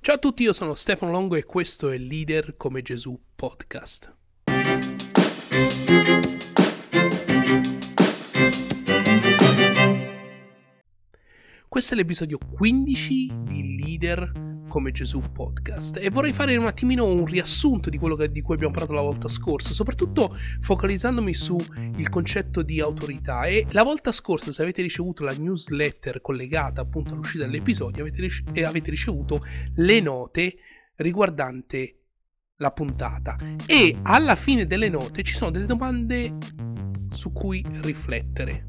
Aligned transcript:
Ciao 0.00 0.14
a 0.14 0.18
tutti, 0.18 0.44
io 0.44 0.52
sono 0.52 0.74
Stefano 0.74 1.10
Longo 1.10 1.34
e 1.34 1.44
questo 1.44 1.90
è 1.90 1.98
Leader 1.98 2.56
come 2.56 2.80
Gesù 2.82 3.20
podcast. 3.34 4.14
Questo 11.68 11.94
è 11.94 11.96
l'episodio 11.96 12.38
15 12.38 13.32
di 13.42 13.76
Leader 13.76 14.47
come 14.68 14.92
Gesù 14.92 15.20
podcast. 15.32 15.98
E 16.00 16.10
vorrei 16.10 16.32
fare 16.32 16.56
un 16.56 16.66
attimino 16.66 17.10
un 17.10 17.24
riassunto 17.24 17.90
di 17.90 17.98
quello 17.98 18.14
che, 18.14 18.30
di 18.30 18.42
cui 18.42 18.54
abbiamo 18.54 18.72
parlato 18.72 18.94
la 18.94 19.00
volta 19.00 19.26
scorsa, 19.26 19.72
soprattutto 19.72 20.36
focalizzandomi 20.60 21.34
sul 21.34 21.64
concetto 22.08 22.62
di 22.62 22.80
autorità. 22.80 23.44
E 23.44 23.66
la 23.70 23.82
volta 23.82 24.12
scorsa 24.12 24.52
se 24.52 24.62
avete 24.62 24.82
ricevuto 24.82 25.24
la 25.24 25.32
newsletter 25.32 26.20
collegata 26.20 26.82
appunto 26.82 27.14
all'uscita 27.14 27.44
dell'episodio 27.44 28.04
avete, 28.04 28.28
e 28.52 28.64
avete 28.64 28.90
ricevuto 28.90 29.44
le 29.76 30.00
note 30.00 30.54
riguardante 30.96 31.94
la 32.56 32.70
puntata. 32.70 33.36
E 33.66 33.98
alla 34.02 34.36
fine 34.36 34.66
delle 34.66 34.88
note 34.88 35.22
ci 35.22 35.34
sono 35.34 35.50
delle 35.50 35.66
domande 35.66 36.36
su 37.10 37.32
cui 37.32 37.64
riflettere 37.80 38.66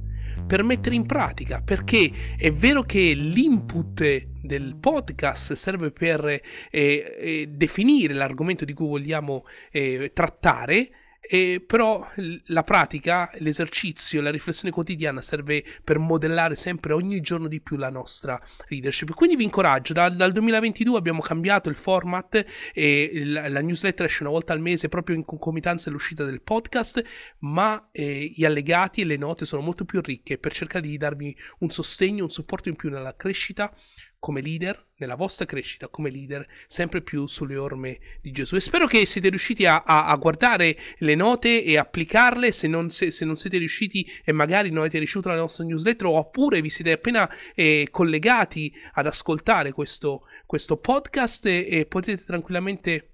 per 0.50 0.64
mettere 0.64 0.96
in 0.96 1.06
pratica, 1.06 1.62
perché 1.62 2.12
è 2.36 2.52
vero 2.52 2.82
che 2.82 3.14
l'input 3.14 4.29
del 4.42 4.78
podcast 4.80 5.54
serve 5.54 5.92
per 5.92 6.26
eh, 6.26 6.42
eh, 6.72 7.48
definire 7.50 8.14
l'argomento 8.14 8.66
di 8.66 8.74
cui 8.74 8.88
vogliamo 8.88 9.46
eh, 9.72 10.12
trattare, 10.14 10.90
e 11.32 11.64
però 11.66 12.04
la 12.46 12.64
pratica, 12.64 13.30
l'esercizio, 13.36 14.20
la 14.20 14.32
riflessione 14.32 14.74
quotidiana 14.74 15.22
serve 15.22 15.64
per 15.84 16.00
modellare 16.00 16.56
sempre 16.56 16.94
ogni 16.94 17.20
giorno 17.22 17.48
di 17.48 17.62
più 17.62 17.78
la 17.78 17.92
nostra 17.92 18.42
leadership. 18.70 19.14
Quindi 19.14 19.36
vi 19.36 19.44
incoraggio, 19.44 19.94
dal, 19.94 20.16
dal 20.16 20.32
2022 20.32 20.98
abbiamo 20.98 21.22
cambiato 21.22 21.70
il 21.70 21.76
format 21.76 22.44
e 22.74 23.22
la, 23.26 23.48
la, 23.48 23.62
newsletter 23.62 24.08
esce 24.08 24.24
una 24.24 24.32
volta 24.32 24.54
al 24.54 24.60
mese 24.60 24.90
proprio 24.90 25.16
in 25.16 25.26
concomitanza 25.26 25.90
all'uscita 25.90 26.24
del 26.24 26.42
podcast, 26.42 27.04
ma 27.40 27.90
eh, 27.92 28.32
gli 28.34 28.46
allegati 28.46 29.02
e 29.02 29.06
le 29.06 29.18
note 29.18 29.46
sono 29.46 29.62
molto 29.62 29.86
più 29.86 30.02
ricche 30.02 30.40
per 30.40 30.54
cercare 30.54 30.88
di 30.88 30.98
darvi 30.98 31.38
un 31.60 31.70
sostegno, 31.70 32.24
un 32.24 32.32
supporto 32.32 32.70
in 32.70 32.76
più 32.76 32.90
nella 32.90 33.16
crescita 33.16 33.72
come 34.20 34.42
leader, 34.42 34.88
nella 34.98 35.16
vostra 35.16 35.46
crescita 35.46 35.88
come 35.88 36.10
leader, 36.10 36.46
sempre 36.68 37.02
più 37.02 37.26
sulle 37.26 37.56
orme 37.56 38.00
di 38.22 38.32
Gesù. 38.32 38.56
E 38.56 38.60
spero 38.60 38.86
che 38.86 39.06
siete 39.06 39.30
riusciti 39.30 39.66
a, 39.66 39.84
a, 39.86 40.08
a 40.08 40.16
guardare 40.18 40.78
le 40.98 41.16
note 41.16 41.64
e 41.64 41.78
applicarle 41.78 42.52
se 42.52 42.68
non, 42.68 42.90
se, 42.90 43.12
se 43.12 43.26
non, 43.26 43.38
siete 43.38 43.58
riusciti 43.58 44.06
e 44.24 44.32
magari 44.32 44.70
non 44.70 44.80
avete 44.80 45.00
ricevuto 45.00 45.30
la 45.30 45.36
nostra 45.36 45.64
newsletter 45.64 46.08
oppure 46.08 46.62
vi 46.62 46.70
siete 46.70 46.92
appena 46.92 47.30
eh, 47.56 47.88
collegati 47.90 48.74
ad 48.94 49.08
ascoltare 49.08 49.72
questo, 49.72 50.24
questo 50.46 50.78
podcast 50.78 51.46
e, 51.46 51.68
e 51.70 51.86
potete 51.86 52.24
tranquillamente 52.24 53.09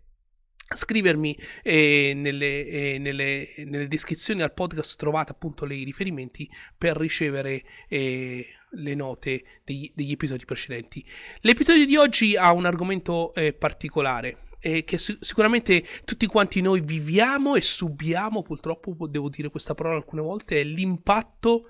scrivermi 0.73 1.38
eh, 1.61 2.13
nelle, 2.16 2.66
eh, 2.66 2.97
nelle, 2.97 3.47
nelle, 3.66 3.88
descrizioni 3.88 4.41
al 4.41 4.53
podcast 4.53 4.97
trovate 4.97 5.31
appunto 5.31 5.66
i 5.66 5.83
riferimenti 5.83 6.49
per 6.75 6.97
ricevere 6.97 7.63
eh, 7.88 8.45
le 8.71 8.95
note 8.95 9.43
degli, 9.63 9.91
degli, 9.93 10.11
episodi 10.11 10.43
precedenti. 10.45 11.05
L'episodio 11.41 11.86
di 11.86 11.95
oggi 11.95 12.36
ha 12.36 12.52
un 12.52 12.66
argomento 12.66 13.33
eh, 13.36 13.53
particolare 13.53 14.39
che 14.66 14.97
sicuramente 14.97 15.86
tutti 16.05 16.25
quanti 16.25 16.59
noi 16.59 16.81
viviamo 16.81 17.55
e 17.55 17.61
subiamo, 17.61 18.41
purtroppo 18.41 18.95
devo 19.08 19.30
dire 19.30 19.52
questa 19.52 19.75
parola 19.75 19.97
alcune 19.97 20.23
volte, 20.23 20.59
è 20.59 20.63
l'impatto 20.63 21.67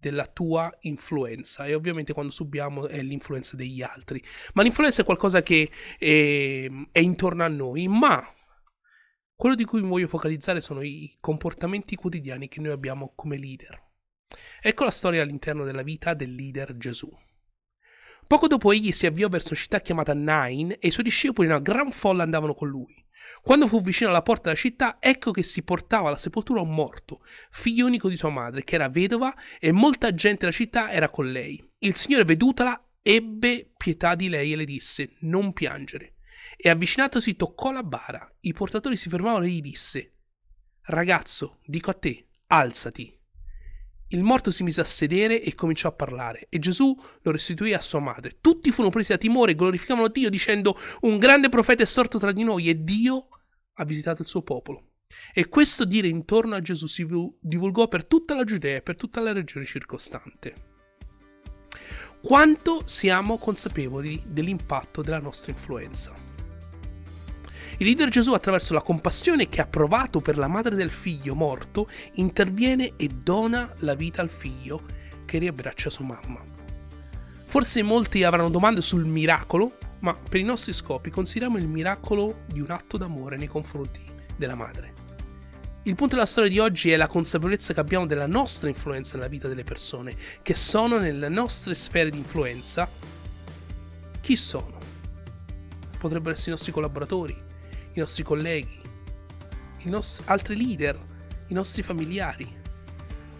della 0.00 0.24
tua 0.24 0.74
influenza 0.82 1.66
e 1.66 1.74
ovviamente 1.74 2.14
quando 2.14 2.32
subiamo 2.32 2.86
è 2.86 3.02
l'influenza 3.02 3.56
degli 3.56 3.82
altri 3.82 4.22
ma 4.54 4.62
l'influenza 4.62 5.02
è 5.02 5.04
qualcosa 5.04 5.42
che 5.42 5.68
ehm, 5.98 6.90
è 6.92 7.00
intorno 7.00 7.42
a 7.42 7.48
noi 7.48 7.88
ma 7.88 8.24
quello 9.38 9.54
di 9.54 9.64
cui 9.64 9.82
mi 9.82 9.86
voglio 9.86 10.08
focalizzare 10.08 10.60
sono 10.60 10.82
i 10.82 11.16
comportamenti 11.20 11.94
quotidiani 11.94 12.48
che 12.48 12.60
noi 12.60 12.72
abbiamo 12.72 13.12
come 13.14 13.38
leader. 13.38 13.80
Ecco 14.60 14.82
la 14.82 14.90
storia 14.90 15.22
all'interno 15.22 15.62
della 15.62 15.84
vita 15.84 16.12
del 16.12 16.34
leader 16.34 16.76
Gesù. 16.76 17.08
Poco 18.26 18.48
dopo 18.48 18.72
egli 18.72 18.90
si 18.90 19.06
avviò 19.06 19.28
verso 19.28 19.50
una 19.52 19.60
città 19.60 19.80
chiamata 19.80 20.12
Nain 20.12 20.72
e 20.72 20.88
i 20.88 20.90
suoi 20.90 21.04
discepoli 21.04 21.46
una 21.46 21.60
gran 21.60 21.92
folla 21.92 22.24
andavano 22.24 22.52
con 22.52 22.66
lui. 22.66 22.92
Quando 23.40 23.68
fu 23.68 23.80
vicino 23.80 24.10
alla 24.10 24.22
porta 24.22 24.48
della 24.48 24.56
città, 24.56 24.96
ecco 24.98 25.30
che 25.30 25.44
si 25.44 25.62
portava 25.62 26.08
alla 26.08 26.16
sepoltura 26.16 26.60
un 26.60 26.74
morto, 26.74 27.20
figlio 27.52 27.86
unico 27.86 28.08
di 28.08 28.16
sua 28.16 28.30
madre, 28.30 28.64
che 28.64 28.74
era 28.74 28.88
vedova, 28.88 29.32
e 29.60 29.70
molta 29.70 30.12
gente 30.14 30.40
della 30.40 30.50
città 30.50 30.90
era 30.90 31.10
con 31.10 31.30
lei. 31.30 31.64
Il 31.78 31.94
Signore, 31.94 32.24
vedutala, 32.24 32.88
ebbe 33.00 33.70
pietà 33.76 34.16
di 34.16 34.28
lei 34.28 34.52
e 34.52 34.56
le 34.56 34.64
disse: 34.64 35.12
Non 35.20 35.52
piangere 35.52 36.14
e 36.60 36.68
avvicinatosi 36.68 37.36
toccò 37.36 37.70
la 37.70 37.84
bara. 37.84 38.28
I 38.40 38.52
portatori 38.52 38.96
si 38.96 39.08
fermarono 39.08 39.44
e 39.44 39.50
gli 39.50 39.60
disse: 39.60 40.14
Ragazzo, 40.82 41.60
dico 41.64 41.90
a 41.90 41.94
te, 41.94 42.26
alzati. 42.48 43.16
Il 44.08 44.22
morto 44.22 44.50
si 44.50 44.64
mise 44.64 44.80
a 44.80 44.84
sedere 44.84 45.40
e 45.40 45.54
cominciò 45.54 45.88
a 45.88 45.92
parlare, 45.92 46.46
e 46.48 46.58
Gesù 46.58 46.98
lo 47.22 47.30
restituì 47.30 47.74
a 47.74 47.80
sua 47.80 48.00
madre. 48.00 48.38
Tutti 48.40 48.72
furono 48.72 48.90
presi 48.90 49.12
da 49.12 49.18
timore 49.18 49.52
e 49.52 49.54
glorificavano 49.54 50.08
Dio, 50.08 50.30
dicendo: 50.30 50.76
Un 51.02 51.18
grande 51.18 51.48
profeta 51.48 51.84
è 51.84 51.86
sorto 51.86 52.18
tra 52.18 52.32
di 52.32 52.42
noi, 52.42 52.68
e 52.68 52.82
Dio 52.82 53.28
ha 53.74 53.84
visitato 53.84 54.22
il 54.22 54.28
suo 54.28 54.42
popolo. 54.42 54.94
E 55.32 55.48
questo 55.48 55.84
dire 55.84 56.08
intorno 56.08 56.56
a 56.56 56.60
Gesù 56.60 56.86
si 56.86 57.06
divulgò 57.40 57.86
per 57.86 58.04
tutta 58.04 58.34
la 58.34 58.44
Giudea 58.44 58.76
e 58.76 58.82
per 58.82 58.96
tutta 58.96 59.20
la 59.20 59.32
regione 59.32 59.64
circostante. 59.64 60.66
Quanto 62.20 62.82
siamo 62.84 63.38
consapevoli 63.38 64.20
dell'impatto 64.26 65.02
della 65.02 65.20
nostra 65.20 65.52
influenza? 65.52 66.27
Il 67.80 67.86
leader 67.86 68.08
Gesù, 68.08 68.32
attraverso 68.32 68.74
la 68.74 68.82
compassione 68.82 69.48
che 69.48 69.60
ha 69.60 69.66
provato 69.66 70.20
per 70.20 70.36
la 70.36 70.48
madre 70.48 70.74
del 70.74 70.90
figlio 70.90 71.36
morto, 71.36 71.88
interviene 72.14 72.94
e 72.96 73.06
dona 73.06 73.72
la 73.78 73.94
vita 73.94 74.20
al 74.20 74.30
figlio 74.30 74.82
che 75.24 75.38
riabbraccia 75.38 75.88
sua 75.88 76.06
mamma. 76.06 76.42
Forse 77.44 77.82
molti 77.82 78.24
avranno 78.24 78.50
domande 78.50 78.82
sul 78.82 79.04
miracolo, 79.04 79.78
ma 80.00 80.12
per 80.12 80.40
i 80.40 80.44
nostri 80.44 80.72
scopi 80.72 81.10
consideriamo 81.10 81.56
il 81.56 81.68
miracolo 81.68 82.40
di 82.46 82.60
un 82.60 82.72
atto 82.72 82.96
d'amore 82.96 83.36
nei 83.36 83.46
confronti 83.46 84.00
della 84.36 84.56
madre. 84.56 84.92
Il 85.84 85.94
punto 85.94 86.16
della 86.16 86.26
storia 86.26 86.50
di 86.50 86.58
oggi 86.58 86.90
è 86.90 86.96
la 86.96 87.06
consapevolezza 87.06 87.74
che 87.74 87.80
abbiamo 87.80 88.06
della 88.06 88.26
nostra 88.26 88.68
influenza 88.68 89.16
nella 89.16 89.28
vita 89.28 89.46
delle 89.46 89.62
persone, 89.62 90.16
che 90.42 90.54
sono 90.54 90.98
nelle 90.98 91.28
nostre 91.28 91.74
sfere 91.74 92.10
di 92.10 92.18
influenza. 92.18 92.90
Chi 94.20 94.34
sono? 94.34 94.78
Potrebbero 95.96 96.34
essere 96.34 96.50
i 96.50 96.54
nostri 96.54 96.72
collaboratori, 96.72 97.46
i 97.98 98.00
nostri 98.00 98.22
colleghi, 98.22 98.80
i 99.78 99.88
nostri 99.88 100.24
altri 100.28 100.56
leader, 100.56 100.98
i 101.48 101.54
nostri 101.54 101.82
familiari. 101.82 102.56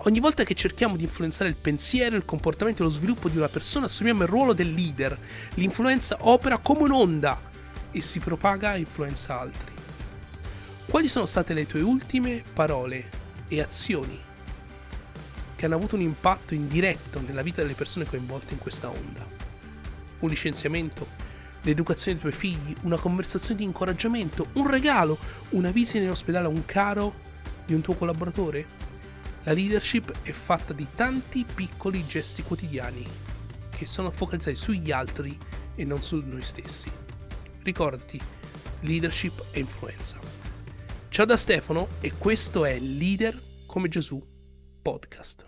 Ogni 0.02 0.20
volta 0.20 0.44
che 0.44 0.54
cerchiamo 0.54 0.96
di 0.96 1.04
influenzare 1.04 1.48
il 1.48 1.56
pensiero, 1.56 2.16
il 2.16 2.24
comportamento 2.24 2.82
e 2.82 2.86
lo 2.86 2.91
sviluppo 2.91 3.28
di 3.28 3.36
una 3.36 3.48
persona, 3.48 3.86
assumiamo 3.86 4.22
il 4.22 4.28
ruolo 4.28 4.52
del 4.52 4.70
leader. 4.70 5.16
L'influenza 5.54 6.16
opera 6.20 6.58
come 6.58 6.82
un'onda 6.82 7.41
e 7.91 8.00
si 8.00 8.19
propaga 8.19 8.74
e 8.74 8.80
influenza 8.80 9.38
altri. 9.41 9.72
Quali 10.86 11.08
sono 11.08 11.26
state 11.26 11.54
le 11.54 11.66
tue 11.66 11.80
ultime 11.80 12.42
parole 12.52 13.08
e 13.48 13.60
azioni 13.60 14.19
che 15.54 15.66
hanno 15.66 15.75
avuto 15.75 15.96
un 15.96 16.02
impatto 16.02 16.54
indiretto 16.54 17.20
nella 17.20 17.42
vita 17.42 17.62
delle 17.62 17.75
persone 17.75 18.06
coinvolte 18.06 18.54
in 18.54 18.60
questa 18.60 18.88
onda? 18.88 19.26
Un 20.20 20.28
licenziamento? 20.28 21.26
L'educazione 21.62 22.19
dei 22.19 22.30
tuoi 22.30 22.32
figli, 22.32 22.74
una 22.82 22.98
conversazione 22.98 23.60
di 23.60 23.64
incoraggiamento, 23.64 24.48
un 24.54 24.70
regalo, 24.70 25.19
una 25.50 25.70
visita 25.70 26.04
in 26.04 26.10
ospedale 26.10 26.46
a 26.46 26.50
un 26.50 26.64
caro 26.64 27.14
di 27.66 27.74
un 27.74 27.80
tuo 27.80 27.94
collaboratore? 27.94 28.66
La 29.44 29.52
leadership 29.52 30.12
è 30.22 30.32
fatta 30.32 30.72
di 30.72 30.86
tanti 30.94 31.44
piccoli 31.52 32.06
gesti 32.06 32.42
quotidiani 32.42 33.06
che 33.70 33.86
sono 33.86 34.10
focalizzati 34.10 34.56
sugli 34.56 34.91
altri 34.91 35.38
e 35.74 35.84
non 35.84 36.02
su 36.02 36.20
noi 36.24 36.42
stessi. 36.42 36.91
Ricordati, 37.62 38.20
leadership 38.81 39.44
e 39.52 39.60
influenza. 39.60 40.19
Ciao 41.08 41.25
da 41.25 41.37
Stefano 41.37 41.88
e 42.00 42.12
questo 42.19 42.64
è 42.64 42.78
Leader 42.78 43.40
come 43.66 43.88
Gesù 43.88 44.22
podcast. 44.82 45.47